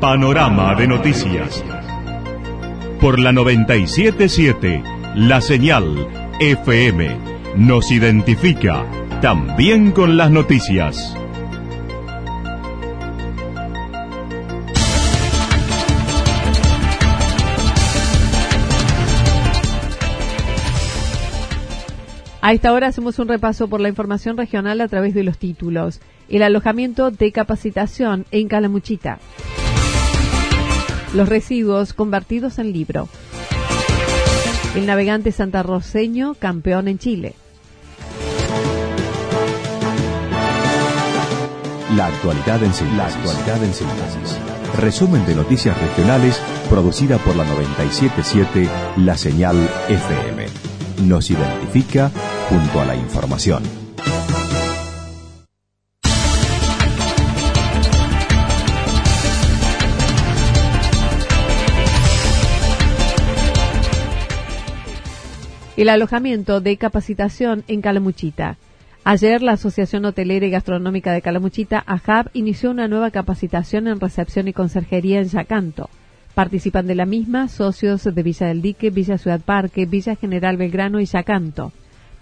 Panorama 0.00 0.74
de 0.74 0.86
noticias. 0.86 1.64
Por 3.00 3.18
la 3.18 3.32
977, 3.32 4.82
la 5.14 5.40
señal 5.40 6.06
FM 6.38 7.16
nos 7.56 7.90
identifica 7.90 8.84
también 9.22 9.92
con 9.92 10.18
las 10.18 10.30
noticias. 10.30 11.16
A 22.42 22.52
esta 22.52 22.72
hora 22.74 22.88
hacemos 22.88 23.18
un 23.18 23.28
repaso 23.28 23.66
por 23.66 23.80
la 23.80 23.88
información 23.88 24.36
regional 24.36 24.82
a 24.82 24.88
través 24.88 25.14
de 25.14 25.24
los 25.24 25.38
títulos. 25.38 26.00
El 26.28 26.42
alojamiento 26.42 27.10
de 27.10 27.32
capacitación 27.32 28.26
en 28.30 28.46
Calamuchita. 28.46 29.18
Los 31.14 31.28
residuos 31.28 31.92
convertidos 31.92 32.58
en 32.58 32.72
libro. 32.72 33.08
El 34.74 34.86
navegante 34.86 35.32
santarroceño 35.32 36.34
campeón 36.34 36.88
en 36.88 36.98
Chile. 36.98 37.34
La 41.94 42.06
actualidad 42.06 42.62
en 42.62 42.74
síntesis. 42.74 44.38
Resumen 44.76 45.24
de 45.24 45.34
noticias 45.34 45.80
regionales 45.80 46.38
producida 46.68 47.16
por 47.18 47.36
la 47.36 47.44
977 47.44 48.68
La 48.98 49.16
Señal 49.16 49.56
FM. 49.88 50.46
Nos 51.04 51.30
identifica 51.30 52.10
junto 52.50 52.80
a 52.80 52.84
la 52.84 52.96
información. 52.96 53.85
El 65.76 65.90
alojamiento 65.90 66.62
de 66.62 66.78
capacitación 66.78 67.62
en 67.68 67.82
Calamuchita. 67.82 68.56
Ayer 69.04 69.42
la 69.42 69.52
Asociación 69.52 70.06
Hotelera 70.06 70.46
y 70.46 70.50
Gastronómica 70.50 71.12
de 71.12 71.20
Calamuchita, 71.20 71.84
AJAB, 71.86 72.30
inició 72.32 72.70
una 72.70 72.88
nueva 72.88 73.10
capacitación 73.10 73.86
en 73.86 74.00
recepción 74.00 74.48
y 74.48 74.54
conserjería 74.54 75.20
en 75.20 75.28
Yacanto. 75.28 75.90
Participan 76.34 76.86
de 76.86 76.94
la 76.94 77.04
misma 77.04 77.48
socios 77.48 78.04
de 78.04 78.22
Villa 78.22 78.46
del 78.46 78.62
Dique, 78.62 78.88
Villa 78.88 79.18
Ciudad 79.18 79.42
Parque, 79.42 79.84
Villa 79.84 80.16
General 80.16 80.56
Belgrano 80.56 80.98
y 80.98 81.04
Yacanto. 81.04 81.72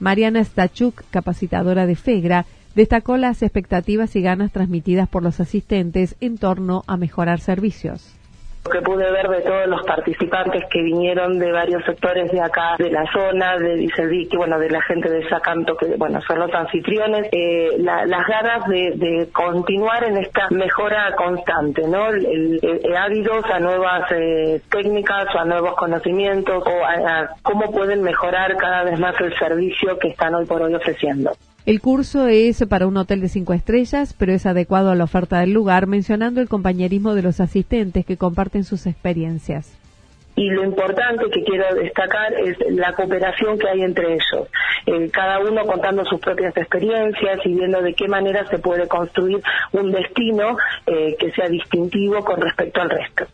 Mariana 0.00 0.42
Stachuk, 0.42 1.04
capacitadora 1.10 1.86
de 1.86 1.94
FEGRA, 1.94 2.46
destacó 2.74 3.16
las 3.18 3.40
expectativas 3.42 4.16
y 4.16 4.20
ganas 4.20 4.50
transmitidas 4.50 5.08
por 5.08 5.22
los 5.22 5.38
asistentes 5.38 6.16
en 6.20 6.38
torno 6.38 6.82
a 6.88 6.96
mejorar 6.96 7.38
servicios 7.38 8.16
Lo 8.64 8.70
que 8.70 8.80
pude 8.80 9.10
ver 9.10 9.28
de 9.28 9.42
todos 9.42 9.66
los 9.66 9.82
participantes 9.82 10.64
que 10.70 10.82
vinieron 10.82 11.38
de 11.38 11.52
varios 11.52 11.84
sectores 11.84 12.32
de 12.32 12.40
acá, 12.40 12.76
de 12.78 12.90
la 12.90 13.04
zona, 13.12 13.58
de 13.58 13.76
Dicelvique, 13.76 14.38
bueno, 14.38 14.58
de 14.58 14.70
la 14.70 14.80
gente 14.82 15.10
de 15.10 15.28
Sacanto, 15.28 15.76
que 15.76 15.96
bueno, 15.96 16.20
son 16.22 16.38
los 16.38 16.52
anfitriones, 16.54 17.28
eh, 17.30 17.76
las 17.78 18.26
ganas 18.26 18.66
de, 18.68 19.28
continuar 19.32 20.04
en 20.04 20.16
esta 20.16 20.48
mejora 20.50 21.14
constante, 21.14 21.86
¿no? 21.86 22.06
Ávidos 22.96 23.44
a 23.52 23.58
nuevas 23.58 24.10
eh, 24.12 24.62
técnicas 24.70 25.26
a 25.36 25.44
nuevos 25.44 25.74
conocimientos 25.76 26.64
o 26.66 26.84
a 26.84 27.36
cómo 27.42 27.70
pueden 27.70 28.02
mejorar 28.02 28.56
cada 28.56 28.84
vez 28.84 28.98
más 28.98 29.14
el 29.20 29.36
servicio 29.38 29.98
que 29.98 30.08
están 30.08 30.34
hoy 30.34 30.46
por 30.46 30.62
hoy 30.62 30.74
ofreciendo. 30.74 31.32
El 31.66 31.80
curso 31.80 32.26
es 32.26 32.62
para 32.68 32.86
un 32.86 32.98
hotel 32.98 33.22
de 33.22 33.30
cinco 33.30 33.54
estrellas, 33.54 34.14
pero 34.18 34.34
es 34.34 34.44
adecuado 34.44 34.90
a 34.90 34.94
la 34.94 35.04
oferta 35.04 35.40
del 35.40 35.54
lugar, 35.54 35.86
mencionando 35.86 36.42
el 36.42 36.48
compañerismo 36.48 37.14
de 37.14 37.22
los 37.22 37.40
asistentes 37.40 38.04
que 38.04 38.18
comparten 38.18 38.64
sus 38.64 38.86
experiencias. 38.86 39.74
Y 40.36 40.50
lo 40.50 40.62
importante 40.62 41.30
que 41.30 41.42
quiero 41.42 41.74
destacar 41.74 42.34
es 42.34 42.58
la 42.68 42.92
cooperación 42.92 43.58
que 43.58 43.68
hay 43.68 43.80
entre 43.80 44.12
ellos, 44.12 44.48
eh, 44.84 45.08
cada 45.10 45.38
uno 45.38 45.64
contando 45.64 46.04
sus 46.04 46.20
propias 46.20 46.54
experiencias 46.54 47.40
y 47.46 47.54
viendo 47.54 47.80
de 47.80 47.94
qué 47.94 48.08
manera 48.08 48.44
se 48.50 48.58
puede 48.58 48.86
construir 48.86 49.40
un 49.72 49.90
destino 49.90 50.58
eh, 50.86 51.16
que 51.18 51.30
sea 51.30 51.48
distintivo 51.48 52.22
con 52.24 52.42
respecto 52.42 52.82
al 52.82 52.90
resto. 52.90 53.26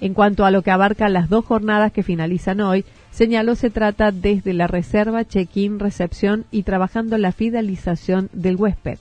En 0.00 0.14
cuanto 0.14 0.44
a 0.44 0.50
lo 0.50 0.62
que 0.62 0.70
abarca 0.70 1.08
las 1.08 1.28
dos 1.28 1.44
jornadas 1.44 1.92
que 1.92 2.02
finalizan 2.02 2.60
hoy, 2.60 2.84
señaló 3.10 3.54
se 3.56 3.70
trata 3.70 4.12
desde 4.12 4.52
la 4.54 4.66
reserva, 4.66 5.24
check-in, 5.24 5.78
recepción 5.78 6.44
y 6.50 6.62
trabajando 6.62 7.18
la 7.18 7.32
fidelización 7.32 8.28
del 8.32 8.56
huésped 8.56 8.98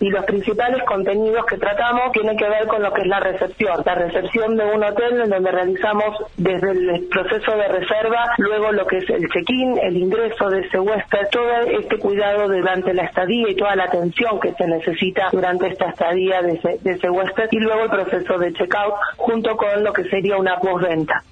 y 0.00 0.10
los 0.10 0.24
principales 0.24 0.82
contenidos 0.84 1.44
que 1.46 1.58
tratamos 1.58 2.12
tienen 2.12 2.36
que 2.36 2.48
ver 2.48 2.66
con 2.66 2.82
lo 2.82 2.92
que 2.92 3.02
es 3.02 3.08
la 3.08 3.20
recepción, 3.20 3.82
la 3.84 3.94
recepción 3.94 4.56
de 4.56 4.64
un 4.64 4.84
hotel 4.84 5.20
en 5.22 5.30
donde 5.30 5.50
realizamos 5.50 6.16
desde 6.36 6.70
el 6.70 7.08
proceso 7.10 7.52
de 7.56 7.68
reserva, 7.68 8.34
luego 8.38 8.72
lo 8.72 8.86
que 8.86 8.98
es 8.98 9.10
el 9.10 9.28
check-in, 9.28 9.78
el 9.82 9.96
ingreso 9.96 10.48
de 10.50 10.60
ese 10.60 10.78
huésped, 10.78 11.28
todo 11.32 11.52
este 11.80 11.98
cuidado 11.98 12.48
durante 12.48 12.94
la 12.94 13.04
estadía 13.04 13.50
y 13.50 13.56
toda 13.56 13.74
la 13.76 13.84
atención 13.84 14.38
que 14.40 14.52
se 14.54 14.66
necesita 14.66 15.28
durante 15.32 15.68
esta 15.68 15.90
estadía 15.90 16.42
de 16.42 16.52
ese, 16.52 16.78
de 16.82 16.92
ese 16.92 17.10
huésped 17.10 17.48
y 17.50 17.58
luego 17.58 17.84
el 17.84 17.90
proceso 17.90 18.38
de 18.38 18.52
check-out 18.52 18.94
junto 19.16 19.56
con 19.56 19.82
lo 19.82 19.92
que 19.92 20.04
sería 20.04 20.36
una 20.36 20.58
postventa. 20.60 21.22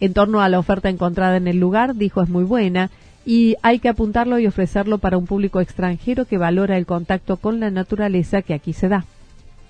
En 0.00 0.14
torno 0.14 0.40
a 0.40 0.48
la 0.48 0.58
oferta 0.58 0.88
encontrada 0.88 1.36
en 1.36 1.46
el 1.46 1.58
lugar, 1.58 1.94
dijo 1.94 2.22
es 2.22 2.28
muy 2.28 2.44
buena 2.44 2.90
y 3.24 3.56
hay 3.62 3.78
que 3.78 3.88
apuntarlo 3.88 4.38
y 4.38 4.46
ofrecerlo 4.46 4.98
para 4.98 5.16
un 5.16 5.26
público 5.26 5.60
extranjero 5.60 6.24
que 6.24 6.38
valora 6.38 6.76
el 6.76 6.86
contacto 6.86 7.36
con 7.36 7.60
la 7.60 7.70
naturaleza 7.70 8.42
que 8.42 8.54
aquí 8.54 8.72
se 8.72 8.88
da. 8.88 9.04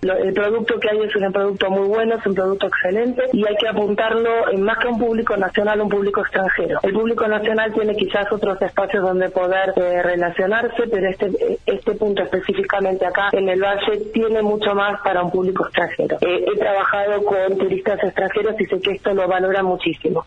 El 0.02 0.34
producto 0.34 0.80
que 0.80 0.90
hay 0.90 0.98
es 0.98 1.14
un 1.14 1.32
producto 1.32 1.70
muy 1.70 1.86
bueno, 1.86 2.16
es 2.16 2.26
un 2.26 2.34
producto 2.34 2.66
excelente 2.66 3.22
y 3.32 3.46
hay 3.46 3.54
que 3.54 3.68
apuntarlo 3.68 4.50
en 4.50 4.60
más 4.60 4.76
que 4.78 4.88
un 4.88 4.98
público 4.98 5.36
nacional, 5.36 5.80
un 5.80 5.88
público 5.88 6.22
extranjero. 6.22 6.80
El 6.82 6.92
público 6.92 7.28
nacional 7.28 7.72
tiene 7.72 7.94
quizás 7.94 8.26
otros 8.32 8.60
espacios 8.60 9.00
donde 9.04 9.30
poder 9.30 9.72
eh, 9.76 10.02
relacionarse, 10.02 10.88
pero 10.90 11.08
este, 11.08 11.30
este 11.66 11.92
punto 11.94 12.24
específicamente 12.24 13.06
acá 13.06 13.28
en 13.30 13.48
el 13.48 13.62
Valle 13.62 14.10
tiene 14.12 14.42
mucho 14.42 14.74
más 14.74 15.00
para 15.02 15.22
un 15.22 15.30
público 15.30 15.66
extranjero. 15.66 16.16
Eh, 16.20 16.46
he 16.52 16.58
trabajado 16.58 17.24
con 17.24 17.58
turistas 17.58 18.02
extranjeros 18.02 18.60
y 18.60 18.64
sé 18.64 18.80
que 18.80 18.90
esto 18.94 19.14
lo 19.14 19.28
valora 19.28 19.62
muchísimo. 19.62 20.24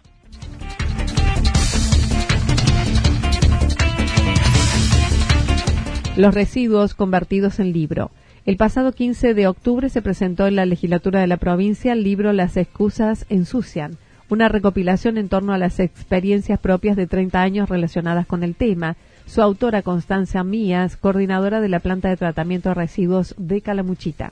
Los 6.18 6.34
residuos 6.34 6.94
convertidos 6.94 7.60
en 7.60 7.74
libro. 7.74 8.10
El 8.46 8.56
pasado 8.56 8.94
15 8.94 9.34
de 9.34 9.48
octubre 9.48 9.90
se 9.90 10.02
presentó 10.02 10.48
en 10.48 10.56
la 10.56 10.66
legislatura 10.66 11.20
de 11.20 11.28
la 11.28 11.36
provincia 11.36 11.92
el 11.92 12.04
libro 12.04 12.32
Las 12.32 12.56
excusas 12.56 13.26
ensucian, 13.28 13.98
una 14.30 14.48
recopilación 14.48 15.18
en 15.18 15.28
torno 15.28 15.52
a 15.52 15.58
las 15.58 15.82
experiencias 15.82 16.58
propias 16.58 16.96
de 16.96 17.08
30 17.08 17.42
años 17.42 17.68
relacionadas 17.68 18.26
con 18.28 18.44
el 18.44 18.56
tema. 18.56 18.96
Su 19.26 19.42
autora 19.42 19.82
Constancia 19.82 20.42
Mías, 20.46 20.96
coordinadora 20.96 21.60
de 21.60 21.68
la 21.68 21.82
planta 21.82 22.08
de 22.08 22.16
tratamiento 22.16 22.70
de 22.70 22.76
residuos 22.76 23.36
de 23.38 23.60
Calamuchita 23.60 24.32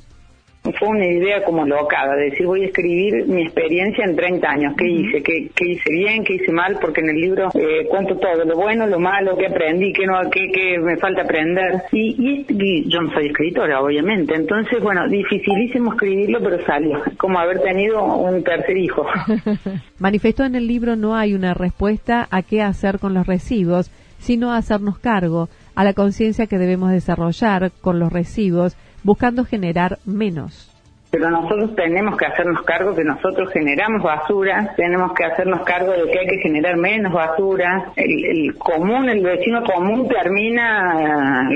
fue 0.83 0.97
una 0.97 1.07
idea 1.07 1.41
como 1.45 1.65
locada, 1.65 2.13
de 2.15 2.31
decir 2.31 2.45
voy 2.45 2.63
a 2.63 2.65
escribir 2.65 3.25
mi 3.25 3.43
experiencia 3.43 4.03
en 4.03 4.17
30 4.17 4.49
años, 4.49 4.73
qué 4.77 4.85
hice, 4.85 5.23
qué, 5.23 5.65
hice 5.65 5.89
bien, 5.89 6.25
qué 6.25 6.33
hice 6.33 6.51
mal, 6.51 6.77
porque 6.81 6.99
en 6.99 7.09
el 7.09 7.15
libro 7.15 7.47
eh, 7.53 7.87
cuento 7.89 8.17
todo, 8.17 8.43
lo 8.43 8.55
bueno, 8.57 8.85
lo 8.87 8.99
malo, 8.99 9.37
qué 9.37 9.47
aprendí, 9.47 9.93
qué, 9.93 10.05
no, 10.05 10.19
qué, 10.29 10.77
me 10.79 10.97
falta 10.97 11.21
aprender. 11.21 11.83
Y, 11.93 12.45
y, 12.49 12.89
yo 12.89 12.99
no 12.99 13.13
soy 13.13 13.27
escritora, 13.27 13.81
obviamente, 13.81 14.35
entonces, 14.35 14.83
bueno, 14.83 15.07
dificilísimo 15.07 15.93
escribirlo, 15.93 16.39
pero 16.41 16.65
salió, 16.65 17.01
como 17.17 17.39
haber 17.39 17.61
tenido 17.61 18.03
un 18.03 18.43
tercer 18.43 18.75
hijo. 18.75 19.05
Manifestó 19.99 20.43
en 20.43 20.55
el 20.55 20.67
libro 20.67 20.97
no 20.97 21.15
hay 21.15 21.33
una 21.33 21.53
respuesta 21.53 22.27
a 22.29 22.41
qué 22.41 22.61
hacer 22.61 22.99
con 22.99 23.13
los 23.13 23.25
residuos, 23.25 23.89
sino 24.19 24.51
a 24.51 24.57
hacernos 24.57 24.99
cargo, 24.99 25.47
a 25.75 25.85
la 25.85 25.93
conciencia 25.93 26.47
que 26.47 26.57
debemos 26.57 26.91
desarrollar 26.91 27.71
con 27.81 27.99
los 27.99 28.11
residuos 28.11 28.75
buscando 29.03 29.45
generar 29.45 29.99
menos. 30.05 30.72
Pero 31.13 31.29
nosotros 31.29 31.75
tenemos 31.75 32.17
que 32.17 32.25
hacernos 32.25 32.63
cargo 32.63 32.95
que 32.95 33.03
nosotros 33.03 33.47
generamos 33.53 34.01
basura, 34.01 34.73
tenemos 34.75 35.13
que 35.13 35.23
hacernos 35.23 35.61
cargo 35.61 35.91
de 35.91 36.09
que 36.09 36.19
hay 36.19 36.25
que 36.25 36.39
generar 36.39 36.75
menos 36.75 37.13
basura. 37.13 37.91
El, 37.95 38.55
común, 38.57 39.07
el 39.07 39.21
vecino 39.21 39.61
común 39.63 40.09
termina, 40.09 41.47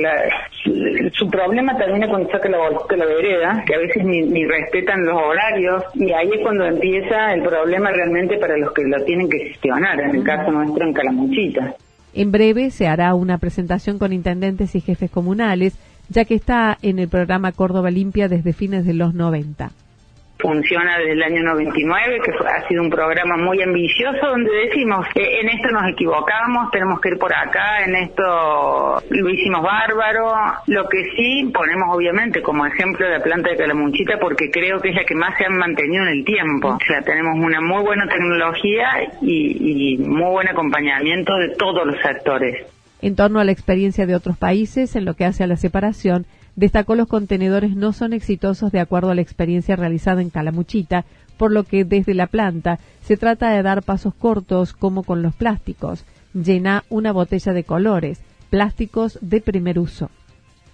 su 1.14 1.28
problema 1.32 1.76
termina 1.76 2.08
cuando 2.08 2.30
saca 2.30 2.48
la 2.50 2.60
de 2.88 2.98
la 2.98 3.06
vereda, 3.06 3.64
que 3.66 3.74
a 3.74 3.80
veces 3.80 4.06
ni, 4.06 4.22
ni 4.22 4.46
respetan 4.46 5.04
los 5.04 5.20
horarios, 5.20 5.86
y 5.96 6.12
ahí 6.12 6.30
es 6.36 6.42
cuando 6.44 6.64
empieza 6.64 7.34
el 7.34 7.42
problema 7.42 7.90
realmente 7.90 8.38
para 8.38 8.56
los 8.58 8.72
que 8.74 8.84
lo 8.84 9.04
tienen 9.06 9.28
que 9.28 9.40
gestionar, 9.40 10.00
en 10.00 10.18
el 10.18 10.24
caso 10.24 10.52
nuestro 10.52 10.86
en 10.86 10.94
Calamuchita. 10.94 11.74
En 12.14 12.32
breve 12.32 12.70
se 12.70 12.88
hará 12.88 13.16
una 13.16 13.40
presentación 13.40 13.98
con 13.98 14.14
intendentes 14.14 14.76
y 14.76 14.82
jefes 14.82 15.10
comunales 15.10 15.80
ya 16.10 16.26
que 16.26 16.36
está 16.36 16.78
en 16.82 17.00
el 17.00 17.08
programa 17.08 17.52
Córdoba 17.52 17.92
Limpia 17.92 18.28
desde 18.28 18.54
fines 18.54 18.86
de 18.86 18.94
los 18.94 19.14
90 19.14 19.72
funciona 20.40 20.98
desde 20.98 21.14
el 21.14 21.24
año 21.24 21.44
99, 21.44 22.22
que 22.24 22.32
ha 22.48 22.68
sido 22.68 22.82
un 22.84 22.90
programa 22.90 23.38
muy 23.38 23.62
ambicioso 23.62 24.26
donde 24.28 24.52
decimos, 24.68 25.06
que 25.14 25.40
en 25.40 25.50
esto 25.50 25.70
nos 25.70 25.92
equivocamos, 25.92 26.72
tenemos 26.72 27.00
que 27.02 27.10
ir 27.10 27.18
por 27.18 27.34
acá, 27.34 27.84
en 27.86 27.96
esto 27.96 29.02
lo 29.10 29.30
hicimos 29.30 29.62
bárbaro. 29.62 30.34
Lo 30.68 30.88
que 30.88 31.04
sí 31.16 31.52
ponemos 31.54 31.96
obviamente 31.96 32.42
como 32.42 32.66
ejemplo 32.66 33.10
la 33.10 33.22
planta 33.22 33.50
de 33.50 33.58
Calamuchita 33.58 34.20
porque 34.20 34.52
creo 34.52 34.80
que 34.80 34.90
es 34.90 34.96
la 34.96 35.06
que 35.06 35.16
más 35.16 35.38
se 35.38 35.46
ha 35.46 35.50
mantenido 35.50 36.04
en 36.04 36.10
el 36.10 36.26
tiempo. 36.26 36.70
O 36.70 36.86
sea, 36.86 37.02
tenemos 37.02 37.36
una 37.38 37.62
muy 37.62 37.84
buena 37.84 38.08
tecnología 38.08 38.90
y, 39.22 39.98
muy 39.98 40.32
buen 40.32 40.48
acompañamiento 40.48 41.36
de 41.38 41.50
todos 41.56 41.86
los 41.86 42.00
sectores. 42.02 42.66
En 43.02 43.16
torno 43.16 43.40
a 43.40 43.44
la 43.44 43.52
experiencia 43.52 44.06
de 44.06 44.16
otros 44.16 44.38
países 44.38 44.96
en 44.96 45.06
lo 45.06 45.16
que 45.16 45.26
hace 45.26 45.44
a 45.44 45.48
la 45.48 45.58
separación, 45.58 46.26
destacó 46.56 46.96
los 46.96 47.08
contenedores 47.08 47.76
no 47.76 47.94
son 47.94 48.14
exitosos 48.14 48.72
de 48.72 48.80
acuerdo 48.80 49.12
a 49.12 49.16
la 49.16 49.22
experiencia 49.22 49.76
realizada 49.76 50.22
en 50.22 50.30
Calamuchita, 50.30 51.06
por 51.38 51.52
lo 51.52 51.64
que 51.64 51.86
desde 51.86 52.16
la 52.16 52.28
planta 52.28 52.80
se 53.04 53.18
trata 53.18 53.52
de 53.52 53.62
dar 53.62 53.84
pasos 53.84 54.16
cortos 54.16 54.74
como 54.74 55.04
con 55.04 55.22
los 55.22 55.36
plásticos. 55.36 56.04
Llena 56.34 56.84
una 56.90 57.12
botella 57.12 57.54
de 57.54 57.64
colores, 57.64 58.20
plásticos 58.50 59.20
de 59.22 59.42
primer 59.42 59.78
uso 59.78 60.10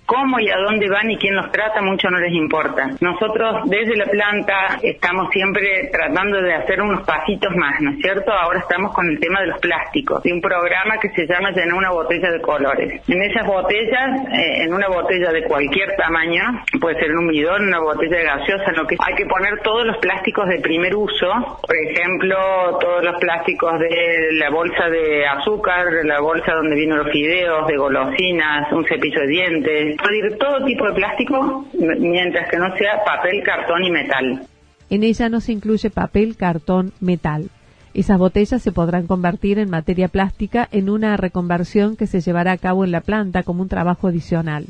cómo 0.06 0.40
y 0.40 0.50
a 0.50 0.58
dónde 0.58 0.90
van 0.90 1.10
y 1.10 1.18
quién 1.18 1.36
los 1.36 1.52
trata 1.52 1.82
mucho 1.82 2.10
no 2.10 2.20
les 2.20 2.34
importa. 2.34 2.90
Nosotros 3.00 3.64
desde 3.66 3.96
la 3.96 4.06
planta 4.06 4.80
estamos 4.82 5.30
siempre 5.32 5.90
tratando 5.92 6.42
de 6.42 6.54
hacer 6.54 6.82
unos 6.82 7.06
pasitos 7.06 7.56
más, 7.56 7.80
¿no 7.82 7.92
es 7.92 7.98
cierto? 7.98 8.32
Ahora 8.32 8.60
estamos 8.60 8.94
con 8.94 9.08
el 9.10 9.20
tema 9.20 9.42
de 9.42 9.48
los 9.48 9.60
plásticos, 9.60 10.24
de 10.24 10.34
un 10.34 10.42
programa 10.42 10.98
que 11.00 11.10
se 11.10 11.28
llama 11.28 11.52
Llenar 11.52 11.74
una 11.74 11.92
botella 11.92 12.32
de 12.32 12.42
colores. 12.42 13.02
En 13.08 13.22
esas 13.22 13.46
botellas, 13.46 14.22
eh, 14.32 14.64
en 14.64 14.74
una 14.74 14.88
botella 14.88 15.32
de 15.32 15.44
cualquier 15.44 15.96
tamaño, 15.96 16.64
puede 16.80 17.00
ser 17.00 17.12
un 17.16 17.28
bidón, 17.28 17.68
una 17.68 17.80
botella 17.80 18.18
de 18.18 18.24
gaseosa, 18.24 18.72
lo 18.74 18.86
que 18.88 18.96
hay 19.00 19.16
que 19.16 19.26
poner 19.26 19.60
todos 19.64 19.86
los 19.86 19.98
plásticos 19.98 20.48
de 20.50 20.60
primer 20.60 20.96
uso, 20.96 21.60
por 21.66 21.76
ejemplo, 21.76 22.78
todos 22.80 23.04
los 23.04 23.20
plásticos 23.20 23.80
de 23.80 24.30
la 24.34 24.50
bolsa 24.50 24.90
de 24.90 25.26
azúcar, 25.28 25.86
la 26.04 26.20
bolsa 26.20 26.54
donde 26.54 26.76
vienen 26.76 26.98
los 26.98 27.12
fideos, 27.12 27.68
de 27.68 27.78
golosinas, 27.78 28.72
un 28.72 28.86
cepillo 28.86 29.22
de 29.22 29.28
dientes, 29.28 29.93
todo 30.40 30.66
tipo 30.66 30.86
de 30.88 30.94
plástico 30.94 31.66
mientras 31.74 32.50
que 32.50 32.58
no 32.58 32.76
sea 32.78 33.04
papel, 33.06 33.44
cartón 33.44 33.84
y 33.84 33.92
metal. 33.92 34.48
En 34.90 35.04
ella 35.04 35.30
no 35.30 35.42
se 35.42 35.52
incluye 35.52 35.90
papel, 35.90 36.36
cartón, 36.36 36.94
metal. 37.00 37.50
Esas 37.94 38.18
botellas 38.18 38.62
se 38.62 38.72
podrán 38.72 39.08
convertir 39.08 39.60
en 39.60 39.70
materia 39.70 40.08
plástica 40.08 40.68
en 40.72 40.90
una 40.90 41.16
reconversión 41.16 41.96
que 41.96 42.08
se 42.08 42.22
llevará 42.22 42.52
a 42.52 42.58
cabo 42.58 42.84
en 42.84 42.92
la 42.92 43.02
planta 43.02 43.44
como 43.44 43.62
un 43.62 43.70
trabajo 43.70 44.08
adicional. 44.08 44.66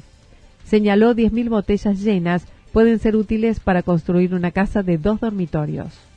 Señaló 0.66 1.14
10.000 1.14 1.50
botellas 1.50 2.02
llenas 2.02 2.48
pueden 2.72 3.00
ser 3.00 3.16
útiles 3.16 3.60
para 3.60 3.84
construir 3.84 4.34
una 4.34 4.52
casa 4.52 4.84
de 4.84 4.98
dos 4.98 5.20
dormitorios 5.20 6.13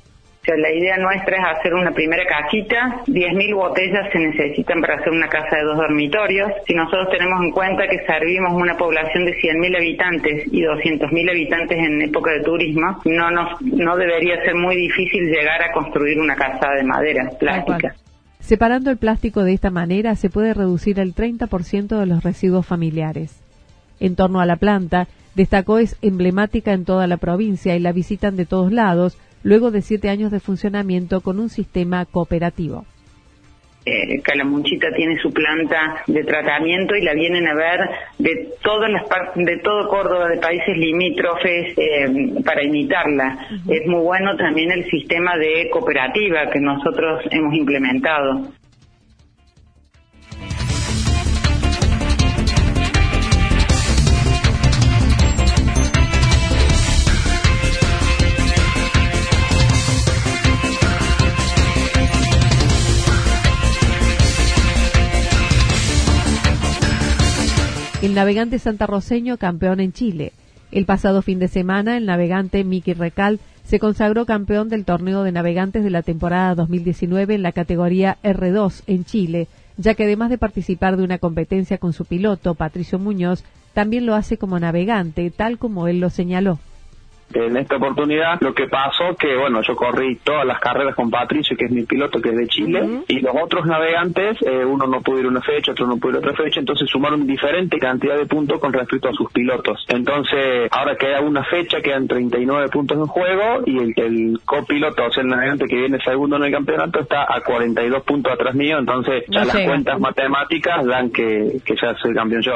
la 0.55 0.71
idea 0.71 0.97
nuestra 0.99 1.37
es 1.37 1.59
hacer 1.59 1.75
una 1.75 1.91
primera 1.91 2.25
casita. 2.27 3.03
10.000 3.07 3.55
botellas 3.55 4.13
se 4.13 4.19
necesitan 4.19 4.81
para 4.81 4.95
hacer 4.95 5.11
una 5.11 5.29
casa 5.29 5.57
de 5.57 5.65
dos 5.65 5.77
dormitorios. 5.77 6.53
Si 6.67 6.75
nosotros 6.75 7.09
tenemos 7.11 7.43
en 7.43 7.51
cuenta 7.51 7.89
que 7.89 8.05
servimos 8.07 8.53
una 8.53 8.77
población 8.77 9.25
de 9.25 9.33
100.000 9.33 9.77
habitantes 9.77 10.47
y 10.53 10.63
200.000 10.63 11.31
habitantes 11.31 11.79
en 11.79 12.03
época 12.03 12.33
de 12.33 12.43
turismo, 12.43 13.01
no, 13.05 13.31
nos, 13.31 13.61
no 13.63 13.97
debería 13.97 14.41
ser 14.45 14.55
muy 14.55 14.77
difícil 14.77 15.25
llegar 15.25 15.63
a 15.63 15.73
construir 15.73 16.21
una 16.21 16.37
casa 16.37 16.71
de 16.77 16.85
madera 16.85 17.31
plástica. 17.39 17.95
Separando 18.39 18.91
el 18.91 18.97
plástico 18.97 19.43
de 19.43 19.55
esta 19.55 19.71
manera 19.71 20.15
se 20.15 20.31
puede 20.31 20.55
reducir 20.55 21.01
el 21.01 21.15
30% 21.15 21.99
de 21.99 22.07
los 22.07 22.23
residuos 22.23 22.65
familiares. 22.65 23.43
En 23.99 24.15
torno 24.15 24.41
a 24.41 24.47
la 24.47 24.57
planta, 24.57 25.09
destacó 25.35 25.79
es 25.79 25.97
emblemática 26.01 26.73
en 26.73 26.85
toda 26.85 27.07
la 27.07 27.17
provincia 27.17 27.75
y 27.75 27.81
la 27.81 27.93
visitan 27.93 28.37
de 28.37 28.47
todos 28.47 28.71
lados, 28.71 29.19
luego 29.47 29.71
de 29.71 29.81
siete 29.81 30.09
años 30.09 30.33
de 30.33 30.41
funcionamiento 30.41 31.21
con 31.21 31.39
un 31.39 31.49
sistema 31.49 32.05
cooperativo. 32.05 32.85
Eh, 33.85 34.21
Calamuchita 34.21 34.89
tiene 34.97 35.17
su 35.23 35.33
planta 35.33 36.03
de 36.09 36.25
tratamiento 36.25 36.97
y 36.97 37.03
la 37.03 37.15
vienen 37.15 37.47
a 37.47 37.55
ver 37.55 37.79
de 38.19 38.49
todas 38.61 38.91
las 38.91 39.05
de 39.37 39.59
todo 39.59 39.89
Córdoba, 39.89 40.29
de 40.29 40.39
países 40.39 40.77
limítrofes, 40.77 41.79
eh, 41.79 42.43
para 42.45 42.65
imitarla. 42.65 43.39
Es 43.69 43.87
muy 43.87 44.03
bueno 44.03 44.37
también 44.37 44.73
el 44.73 44.91
sistema 44.91 45.37
de 45.37 45.71
cooperativa 45.71 46.51
que 46.51 46.59
nosotros 46.59 47.23
hemos 47.31 47.55
implementado. 47.55 48.49
El 68.07 68.15
navegante 68.15 68.61
santarroceño 68.61 69.37
campeón 69.37 69.81
en 69.81 69.93
Chile. 69.93 70.33
El 70.71 70.85
pasado 70.85 71.23
fin 71.23 71.41
de 71.41 71.49
semana, 71.49 71.97
el 71.97 72.07
navegante 72.07 72.63
Miki 72.63 72.95
Recal 72.95 73.41
se 73.65 73.81
consagró 73.81 74.27
campeón 74.27 74.69
del 74.69 74.85
torneo 74.85 75.25
de 75.25 75.33
navegantes 75.33 75.83
de 75.83 75.91
la 75.91 76.03
temporada 76.03 76.55
2019 76.55 77.35
en 77.35 77.43
la 77.43 77.51
categoría 77.51 78.19
R2 78.23 78.85
en 78.87 79.05
Chile, 79.05 79.49
ya 79.77 79.95
que 79.95 80.05
además 80.05 80.31
de 80.31 80.39
participar 80.39 80.97
de 80.97 81.03
una 81.03 81.19
competencia 81.19 81.79
con 81.79 81.93
su 81.93 82.05
piloto, 82.05 82.55
Patricio 82.55 83.01
Muñoz, 83.01 83.43
también 83.75 84.07
lo 84.07 84.15
hace 84.15 84.39
como 84.39 84.61
navegante, 84.61 85.29
tal 85.33 85.59
como 85.59 85.89
él 85.89 85.99
lo 85.99 86.09
señaló. 86.09 86.61
En 87.35 87.57
esta 87.57 87.77
oportunidad. 87.77 88.41
Lo 88.41 88.55
que 88.55 88.67
pasó 88.69 89.17
que, 89.19 89.37
bueno, 89.37 89.61
yo 89.63 89.75
corrí 89.75 90.17
todas 90.17 90.47
las 90.47 90.61
carreras 90.61 90.95
con 90.95 91.11
Patricio, 91.11 91.57
que 91.57 91.67
es 91.67 91.71
mi 91.71 91.85
piloto, 91.85 92.21
que 92.21 92.31
es 92.31 92.37
de 92.37 92.47
Chile, 92.47 93.03
y 93.09 93.21
los 93.21 93.35
otros 93.43 93.67
navegantes, 93.67 94.39
eh, 94.43 94.65
uno 94.65 94.87
no 94.87 95.01
pudo 95.03 95.21
ir 95.21 95.27
una 95.27 95.43
fecha, 95.43 95.73
otro 95.73 95.87
no 95.87 95.97
pudo 95.99 96.13
ir 96.13 96.19
otra 96.19 96.35
fecha, 96.35 96.61
entonces 96.61 96.89
sumaron 96.89 97.27
diferente 97.27 97.79
cantidad 97.79 98.17
de 98.17 98.27
puntos 98.27 98.61
con 98.61 98.73
respecto 98.73 99.09
a 99.09 99.13
sus 99.13 99.31
pilotos. 99.33 99.85
Entonces, 99.89 100.69
ahora 100.71 100.97
queda 100.97 101.21
una 101.21 101.45
fecha, 101.45 101.81
quedan 101.81 102.07
39 102.07 102.69
puntos 102.69 102.99
en 102.99 103.07
juego, 103.07 103.63
y 103.67 104.01
el, 104.01 104.41
copiloto, 104.45 105.07
o 105.07 105.11
sea, 105.11 105.23
el 105.23 105.29
navegante 105.29 105.67
que 105.67 105.77
viene 105.77 105.99
segundo 106.01 106.37
en 106.37 106.45
el 106.45 106.53
campeonato, 106.53 107.01
está 107.01 107.23
a 107.23 107.41
42 107.41 108.03
puntos 108.05 108.33
atrás 108.33 108.55
mío, 108.55 108.79
entonces 108.79 109.25
ya 109.29 109.45
las 109.45 109.59
cuentas 109.59 109.99
matemáticas 109.99 110.85
dan 110.87 111.11
que, 111.11 111.61
que 111.65 111.75
ya 111.77 111.95
soy 111.97 112.15
campeón 112.15 112.43
yo 112.43 112.53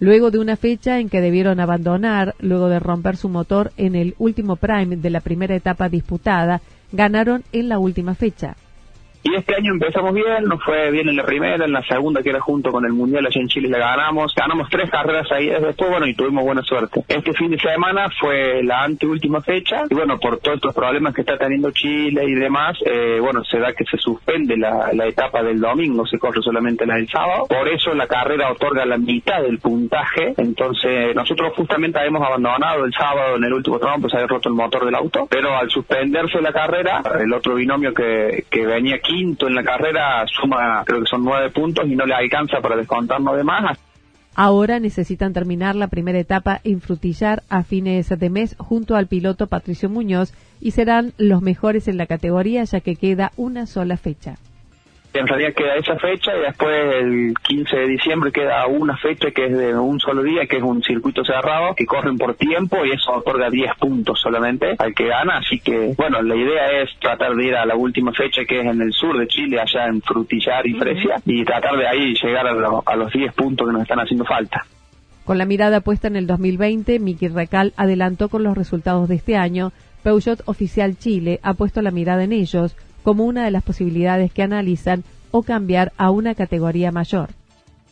luego 0.00 0.30
de 0.30 0.38
una 0.38 0.56
fecha 0.56 0.98
en 0.98 1.08
que 1.08 1.20
debieron 1.20 1.60
abandonar, 1.60 2.34
luego 2.40 2.68
de 2.68 2.80
romper 2.80 3.16
su 3.16 3.28
motor 3.28 3.72
en 3.76 3.94
el 3.94 4.14
último 4.18 4.56
prime 4.56 4.96
de 4.96 5.10
la 5.10 5.20
primera 5.20 5.54
etapa 5.54 5.88
disputada, 5.88 6.60
ganaron 6.92 7.44
en 7.52 7.68
la 7.68 7.78
última 7.78 8.14
fecha. 8.14 8.56
Y 9.26 9.34
este 9.34 9.54
año 9.54 9.72
empezamos 9.72 10.12
bien, 10.12 10.44
nos 10.44 10.62
fue 10.62 10.90
bien 10.90 11.08
en 11.08 11.16
la 11.16 11.24
primera, 11.24 11.64
en 11.64 11.72
la 11.72 11.82
segunda 11.84 12.22
que 12.22 12.28
era 12.28 12.40
junto 12.40 12.70
con 12.70 12.84
el 12.84 12.92
Mundial 12.92 13.24
allá 13.24 13.40
en 13.40 13.48
Chile 13.48 13.70
la 13.70 13.78
ganamos, 13.78 14.34
ganamos 14.34 14.68
tres 14.68 14.90
carreras 14.90 15.26
ahí 15.32 15.46
después, 15.46 15.90
bueno, 15.90 16.06
y 16.06 16.14
tuvimos 16.14 16.44
buena 16.44 16.60
suerte. 16.60 17.02
Este 17.08 17.32
fin 17.32 17.50
de 17.50 17.58
semana 17.58 18.10
fue 18.20 18.62
la 18.62 18.82
anteúltima 18.82 19.40
fecha, 19.40 19.84
y 19.88 19.94
bueno, 19.94 20.18
por 20.18 20.40
todos 20.40 20.56
estos 20.56 20.74
problemas 20.74 21.14
que 21.14 21.22
está 21.22 21.38
teniendo 21.38 21.70
Chile 21.70 22.22
y 22.26 22.34
demás, 22.34 22.76
eh, 22.84 23.18
bueno, 23.18 23.42
se 23.44 23.58
da 23.58 23.72
que 23.72 23.86
se 23.86 23.96
suspende 23.96 24.58
la, 24.58 24.90
etapa 25.06 25.42
del 25.42 25.58
domingo, 25.58 26.06
se 26.06 26.18
corre 26.18 26.42
solamente 26.42 26.84
la 26.84 26.96
del 26.96 27.08
sábado, 27.08 27.46
por 27.48 27.66
eso 27.66 27.94
la 27.94 28.06
carrera 28.06 28.52
otorga 28.52 28.84
la 28.84 28.98
mitad 28.98 29.40
del 29.40 29.58
puntaje, 29.58 30.34
entonces 30.36 31.14
nosotros 31.14 31.54
justamente 31.56 31.98
habíamos 31.98 32.26
abandonado 32.26 32.84
el 32.84 32.92
sábado 32.92 33.36
en 33.36 33.44
el 33.44 33.54
último 33.54 33.78
tramo, 33.78 34.02
pues 34.02 34.12
había 34.12 34.26
roto 34.26 34.50
el 34.50 34.54
motor 34.54 34.84
del 34.84 34.94
auto, 34.94 35.26
pero 35.30 35.56
al 35.56 35.70
suspenderse 35.70 36.42
la 36.42 36.52
carrera, 36.52 37.00
el 37.18 37.32
otro 37.32 37.54
binomio 37.54 37.94
que, 37.94 38.44
que 38.50 38.66
venía 38.66 38.96
aquí 38.96 39.13
quinto 39.14 39.46
en 39.46 39.54
la 39.54 39.62
carrera 39.62 40.24
suma, 40.26 40.82
creo 40.84 41.00
que 41.00 41.06
son 41.06 41.24
nueve 41.24 41.50
puntos 41.50 41.86
y 41.86 41.94
no 41.94 42.04
le 42.04 42.14
alcanza 42.14 42.60
para 42.60 42.76
descontarnos 42.76 43.36
de 43.36 43.44
más. 43.44 43.78
Ahora 44.36 44.80
necesitan 44.80 45.32
terminar 45.32 45.76
la 45.76 45.86
primera 45.86 46.18
etapa 46.18 46.60
en 46.64 46.80
Frutillar 46.80 47.44
a 47.48 47.62
fines 47.62 48.08
de 48.08 48.30
mes 48.30 48.56
junto 48.58 48.96
al 48.96 49.06
piloto 49.06 49.46
Patricio 49.46 49.88
Muñoz 49.88 50.34
y 50.60 50.72
serán 50.72 51.12
los 51.18 51.40
mejores 51.40 51.86
en 51.86 51.98
la 51.98 52.06
categoría 52.06 52.64
ya 52.64 52.80
que 52.80 52.96
queda 52.96 53.30
una 53.36 53.66
sola 53.66 53.96
fecha. 53.96 54.36
En 55.14 55.28
realidad 55.28 55.54
queda 55.54 55.76
esa 55.76 55.96
fecha 55.96 56.32
y 56.36 56.40
después 56.40 56.74
el 56.96 57.34
15 57.40 57.76
de 57.76 57.86
diciembre 57.86 58.32
queda 58.32 58.66
una 58.66 58.96
fecha 58.96 59.30
que 59.30 59.46
es 59.46 59.56
de 59.56 59.72
un 59.72 60.00
solo 60.00 60.24
día, 60.24 60.44
que 60.46 60.56
es 60.56 60.62
un 60.62 60.82
circuito 60.82 61.24
cerrado, 61.24 61.72
que 61.76 61.86
corren 61.86 62.18
por 62.18 62.34
tiempo 62.34 62.84
y 62.84 62.90
eso 62.90 63.12
otorga 63.12 63.48
10 63.48 63.76
puntos 63.78 64.20
solamente 64.20 64.74
al 64.76 64.92
que 64.92 65.06
gana. 65.06 65.38
Así 65.38 65.60
que, 65.60 65.94
bueno, 65.96 66.20
la 66.20 66.34
idea 66.34 66.82
es 66.82 66.90
tratar 66.98 67.32
de 67.36 67.46
ir 67.46 67.54
a 67.54 67.64
la 67.64 67.76
última 67.76 68.12
fecha 68.12 68.44
que 68.44 68.58
es 68.58 68.66
en 68.66 68.82
el 68.82 68.92
sur 68.92 69.16
de 69.16 69.28
Chile, 69.28 69.60
allá 69.60 69.86
en 69.86 70.02
Frutillar 70.02 70.66
y 70.66 70.74
Fresia, 70.74 71.22
y 71.24 71.44
tratar 71.44 71.76
de 71.76 71.86
ahí 71.86 72.14
llegar 72.20 72.48
a, 72.48 72.80
a 72.84 72.96
los 72.96 73.12
10 73.12 73.34
puntos 73.34 73.68
que 73.68 73.72
nos 73.72 73.82
están 73.82 74.00
haciendo 74.00 74.24
falta. 74.24 74.66
Con 75.24 75.38
la 75.38 75.46
mirada 75.46 75.80
puesta 75.80 76.08
en 76.08 76.16
el 76.16 76.26
2020, 76.26 76.98
Miki 76.98 77.28
Recal 77.28 77.72
adelantó 77.76 78.28
con 78.28 78.42
los 78.42 78.58
resultados 78.58 79.08
de 79.08 79.14
este 79.14 79.36
año. 79.36 79.70
Peugeot 80.02 80.42
Oficial 80.46 80.98
Chile 80.98 81.38
ha 81.44 81.54
puesto 81.54 81.82
la 81.82 81.92
mirada 81.92 82.24
en 82.24 82.32
ellos 82.32 82.76
como 83.04 83.24
una 83.24 83.44
de 83.44 83.52
las 83.52 83.62
posibilidades 83.62 84.32
que 84.32 84.42
analizan 84.42 85.04
o 85.30 85.42
cambiar 85.42 85.92
a 85.96 86.10
una 86.10 86.34
categoría 86.34 86.90
mayor 86.90 87.28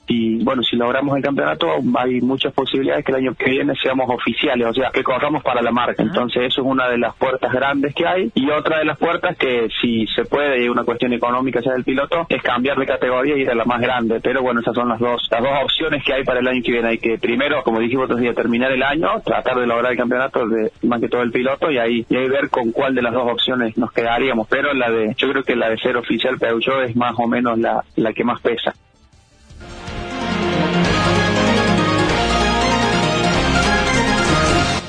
y 0.06 0.42
bueno, 0.42 0.62
si 0.62 0.76
logramos 0.76 1.16
el 1.16 1.22
campeonato 1.22 1.68
hay 1.96 2.20
muchas 2.20 2.52
posibilidades 2.52 3.04
que 3.04 3.12
el 3.12 3.18
año 3.18 3.34
que 3.34 3.50
viene 3.50 3.74
seamos 3.80 4.10
oficiales, 4.10 4.66
o 4.66 4.72
sea, 4.72 4.90
que 4.90 5.02
corramos 5.02 5.42
para 5.42 5.62
la 5.62 5.70
marca. 5.70 6.02
Entonces 6.02 6.44
eso 6.44 6.62
es 6.62 6.66
una 6.66 6.88
de 6.88 6.98
las 6.98 7.14
puertas 7.14 7.52
grandes 7.52 7.94
que 7.94 8.06
hay 8.06 8.30
y 8.34 8.50
otra 8.50 8.78
de 8.78 8.84
las 8.84 8.98
puertas 8.98 9.36
que 9.36 9.68
si 9.80 10.06
se 10.08 10.24
puede 10.24 10.64
y 10.64 10.68
una 10.68 10.84
cuestión 10.84 11.12
económica 11.12 11.60
ya 11.60 11.72
del 11.72 11.84
piloto 11.84 12.26
es 12.28 12.42
cambiar 12.42 12.78
de 12.78 12.86
categoría 12.86 13.36
y 13.36 13.42
ir 13.42 13.50
a 13.50 13.54
la 13.54 13.64
más 13.64 13.80
grande. 13.80 14.20
Pero 14.20 14.42
bueno, 14.42 14.60
esas 14.60 14.74
son 14.74 14.88
las 14.88 14.98
dos 14.98 15.28
las 15.30 15.42
dos 15.42 15.52
opciones 15.62 16.04
que 16.04 16.12
hay 16.12 16.24
para 16.24 16.40
el 16.40 16.48
año 16.48 16.62
que 16.62 16.72
viene. 16.72 16.88
Hay 16.88 16.98
que 16.98 17.18
primero, 17.18 17.62
como 17.62 17.80
dijimos 17.80 18.04
otros 18.04 18.20
días, 18.20 18.34
terminar 18.34 18.72
el 18.72 18.82
año, 18.82 19.20
tratar 19.24 19.58
de 19.58 19.66
lograr 19.66 19.92
el 19.92 19.98
campeonato 19.98 20.46
de 20.48 20.72
más 20.82 21.00
que 21.00 21.08
todo 21.08 21.22
el 21.22 21.30
piloto 21.30 21.70
y 21.70 21.78
ahí, 21.78 22.06
y 22.08 22.16
ahí 22.16 22.28
ver 22.28 22.50
con 22.50 22.72
cuál 22.72 22.94
de 22.94 23.02
las 23.02 23.12
dos 23.12 23.30
opciones 23.30 23.76
nos 23.78 23.92
quedaríamos. 23.92 24.48
Pero 24.48 24.74
la 24.74 24.90
de, 24.90 25.14
yo 25.16 25.30
creo 25.30 25.42
que 25.42 25.56
la 25.56 25.70
de 25.70 25.78
ser 25.78 25.96
oficial 25.96 26.38
Peugeot 26.38 26.88
es 26.88 26.96
más 26.96 27.14
o 27.18 27.26
menos 27.26 27.58
la, 27.58 27.84
la 27.96 28.12
que 28.12 28.24
más 28.24 28.40
pesa. 28.40 28.74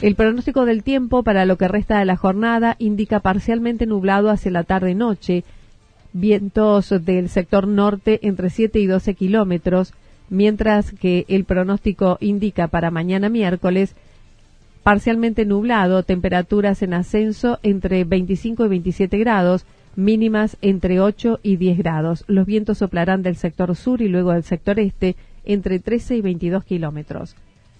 El 0.00 0.14
pronóstico 0.14 0.64
del 0.64 0.84
tiempo 0.84 1.24
para 1.24 1.44
lo 1.44 1.58
que 1.58 1.66
resta 1.66 1.98
de 1.98 2.04
la 2.04 2.16
jornada 2.16 2.76
indica 2.78 3.18
parcialmente 3.18 3.84
nublado 3.84 4.30
hacia 4.30 4.52
la 4.52 4.62
tarde-noche, 4.62 5.42
vientos 6.12 6.94
del 7.04 7.28
sector 7.28 7.66
norte 7.66 8.20
entre 8.22 8.48
7 8.48 8.78
y 8.78 8.86
12 8.86 9.14
kilómetros, 9.14 9.92
mientras 10.30 10.92
que 10.92 11.24
el 11.26 11.44
pronóstico 11.44 12.16
indica 12.20 12.68
para 12.68 12.92
mañana 12.92 13.28
miércoles 13.28 13.96
parcialmente 14.84 15.44
nublado, 15.44 16.04
temperaturas 16.04 16.80
en 16.82 16.94
ascenso 16.94 17.58
entre 17.64 18.04
25 18.04 18.66
y 18.66 18.68
27 18.68 19.18
grados, 19.18 19.66
mínimas 19.96 20.56
entre 20.62 21.00
8 21.00 21.40
y 21.42 21.56
10 21.56 21.76
grados. 21.76 22.24
Los 22.28 22.46
vientos 22.46 22.78
soplarán 22.78 23.24
del 23.24 23.34
sector 23.34 23.74
sur 23.74 24.00
y 24.00 24.06
luego 24.06 24.32
del 24.32 24.44
sector 24.44 24.78
este 24.78 25.16
entre 25.44 25.80
13 25.80 26.16
y 26.16 26.20
22 26.20 26.62
kilómetros. 26.62 27.34